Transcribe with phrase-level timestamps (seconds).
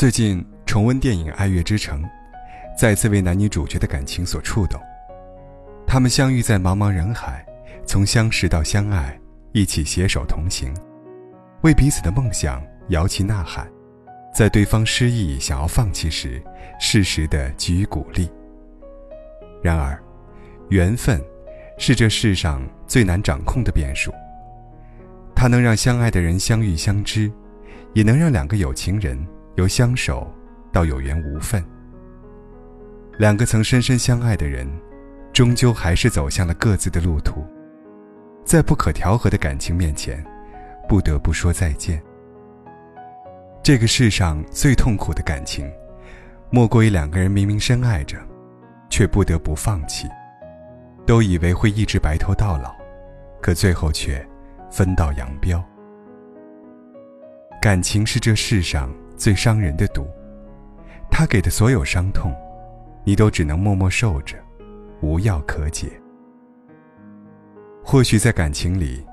[0.00, 2.02] 最近重温电影《爱乐之城》，
[2.74, 4.80] 再次为男女主角的感情所触动。
[5.86, 7.44] 他们相遇在茫茫人海，
[7.84, 9.20] 从相识到相爱，
[9.52, 10.74] 一起携手同行，
[11.60, 13.70] 为彼此的梦想摇旗呐喊，
[14.34, 16.42] 在对方失意想要放弃时，
[16.80, 18.26] 适时的给予鼓励。
[19.62, 20.02] 然而，
[20.70, 21.22] 缘分
[21.76, 24.10] 是这世上最难掌控的变数。
[25.34, 27.30] 它能让相爱的人相遇相知，
[27.92, 29.22] 也能让两个有情人
[29.56, 30.30] 由相守
[30.72, 31.64] 到有缘无分。
[33.18, 34.66] 两个曾深深相爱的人，
[35.32, 37.44] 终究还是走向了各自的路途，
[38.44, 40.24] 在不可调和的感情面前，
[40.88, 42.02] 不得不说再见。
[43.62, 45.70] 这个世上最痛苦的感情，
[46.50, 48.16] 莫过于两个人明明深爱着，
[48.88, 50.08] 却不得不放弃，
[51.06, 52.74] 都以为会一直白头到老，
[53.40, 54.24] 可最后却……
[54.72, 55.60] 分道扬镳，
[57.60, 58.88] 感情是这世上
[59.20, 60.06] 最伤人的毒，
[61.10, 62.34] 他给的所有伤痛，
[63.04, 64.34] 你都只能默默受着，
[65.02, 65.92] 无药可解。
[67.84, 69.04] 或许在感情里，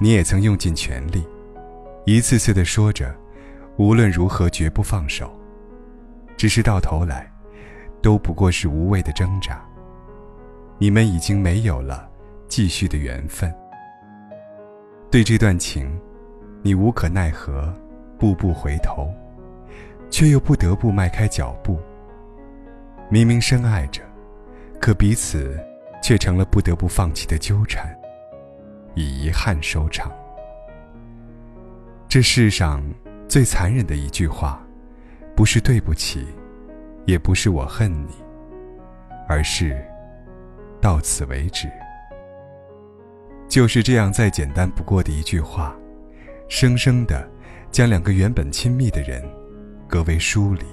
[0.00, 1.24] 你也曾用尽全力，
[2.04, 3.14] 一次次的说着，
[3.76, 5.32] 无论如何绝不放手，
[6.36, 7.30] 只是到头来，
[8.02, 9.64] 都不过是无谓的挣扎。
[10.76, 12.10] 你们已经没有了
[12.48, 13.54] 继续的缘分。
[15.08, 15.88] 对这段情，
[16.62, 17.72] 你无可奈何，
[18.18, 19.08] 步步回头，
[20.12, 21.80] 却又不得不迈开脚步。
[23.08, 24.02] 明明深爱着，
[24.78, 25.58] 可彼此
[26.02, 27.90] 却成了不得不放弃的纠缠，
[28.94, 30.12] 以遗憾收场。
[32.08, 32.84] 这世上
[33.26, 34.62] 最残忍的一句话，
[35.34, 36.26] 不是对不起，
[37.06, 38.12] 也不是我恨你，
[39.26, 39.82] 而是
[40.78, 41.66] 到此为止。
[43.48, 45.74] 就是这样，再简单不过的一句话，
[46.48, 47.26] 生生的
[47.70, 49.22] 将两个原本亲密的人
[49.92, 50.64] 格为疏离。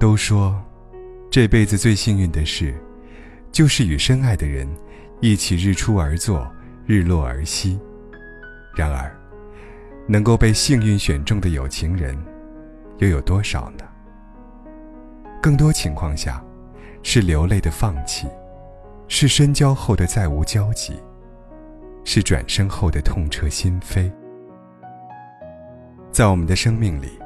[0.00, 0.60] 都说，
[1.30, 2.74] 这辈子最幸运的事，
[3.52, 4.68] 就是与深爱的人
[5.20, 6.44] 一起日出而作，
[6.86, 7.78] 日落而息。
[8.74, 9.16] 然而，
[10.08, 12.18] 能够被幸运选中的有情人，
[12.98, 13.84] 又有多少呢？
[15.40, 16.42] 更多情况下，
[17.04, 18.26] 是流泪的放弃。
[19.06, 21.00] 是深交后的再无交集，
[22.02, 24.10] 是转身后的痛彻心扉。
[26.10, 27.16] 在我们的生命里，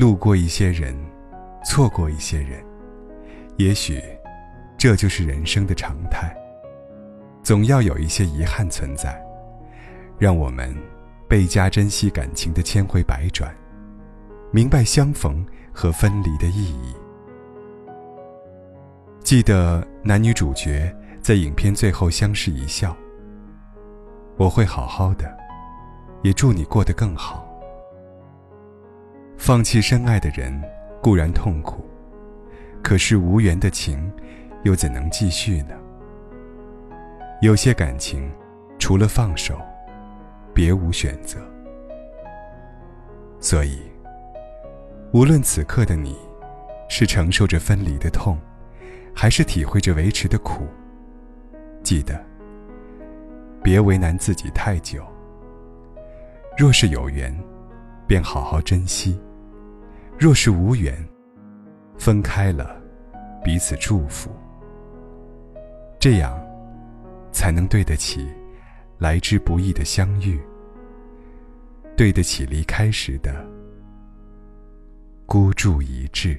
[0.00, 0.96] 路过一些人，
[1.62, 2.64] 错过一些人，
[3.58, 4.02] 也许
[4.78, 6.34] 这就是人生的常态。
[7.42, 9.22] 总要有一些遗憾存在，
[10.18, 10.74] 让我们
[11.28, 13.54] 倍加珍惜感情的千回百转，
[14.50, 16.94] 明白相逢和分离的意义。
[19.22, 20.90] 记得男女主角
[21.20, 22.96] 在影片最后相视一笑。
[24.38, 25.30] 我会好好的，
[26.22, 27.49] 也祝你过得更好。
[29.50, 30.62] 放弃深爱的人
[31.02, 31.84] 固然痛苦，
[32.84, 34.08] 可是无缘的情
[34.62, 35.74] 又怎能继续呢？
[37.42, 38.30] 有些感情，
[38.78, 39.60] 除了放手，
[40.54, 41.40] 别无选择。
[43.40, 43.80] 所以，
[45.12, 46.16] 无论此刻的你，
[46.88, 48.38] 是承受着分离的痛。
[49.12, 50.64] 还是体会着维持的苦。
[51.82, 52.24] 记得，
[53.64, 55.04] 别为难自己太久。
[56.56, 57.36] 若是有缘，
[58.06, 59.20] 便好好珍惜；
[60.20, 60.94] 若是无缘，
[61.96, 62.78] 分开了，
[63.42, 64.30] 彼此祝福。
[65.98, 66.38] 这样，
[67.32, 68.28] 才能对得起
[68.98, 70.38] 来之不易的相遇，
[71.96, 73.34] 对得起离开时的
[75.24, 76.38] 孤注一掷。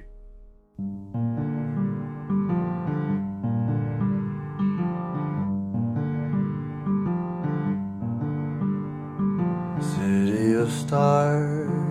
[10.69, 11.90] stars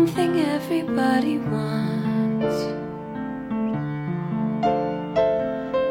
[0.00, 2.56] one thing everybody wants.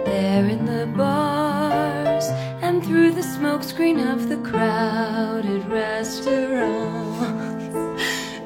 [0.10, 2.26] There in the bars
[2.64, 6.96] and through the smokescreen of the crowded restaurants,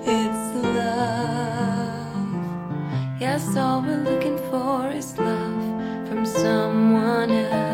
[0.05, 0.45] it's
[0.81, 2.27] love.
[3.21, 7.72] Yes, all we're looking for is love from someone.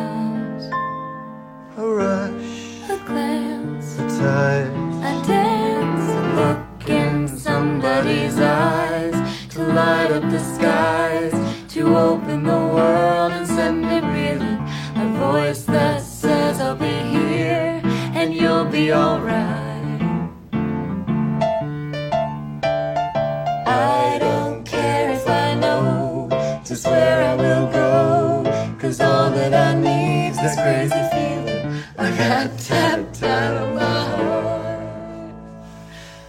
[29.01, 30.33] all that I need.
[30.33, 35.35] This crazy feeling I got tapped out of my heart.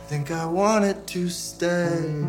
[0.08, 2.24] Think I wanted to stay.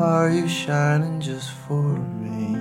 [0.00, 2.54] Are you shining just for me?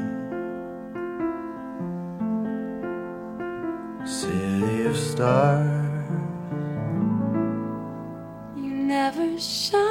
[4.06, 6.10] City of stars,
[8.56, 9.85] You never shine.